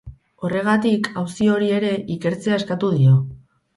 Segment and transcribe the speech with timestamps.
[0.47, 3.19] Horregatik, auzi hori ere ikertzea eskatu dio.